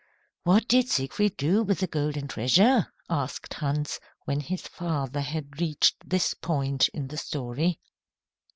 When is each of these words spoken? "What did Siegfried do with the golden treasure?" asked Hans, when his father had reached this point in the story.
"What 0.41 0.67
did 0.67 0.89
Siegfried 0.89 1.37
do 1.37 1.61
with 1.61 1.77
the 1.81 1.85
golden 1.85 2.27
treasure?" 2.27 2.91
asked 3.07 3.53
Hans, 3.53 3.99
when 4.25 4.39
his 4.39 4.63
father 4.63 5.21
had 5.21 5.61
reached 5.61 5.97
this 6.09 6.33
point 6.33 6.87
in 6.87 7.07
the 7.07 7.17
story. 7.17 7.79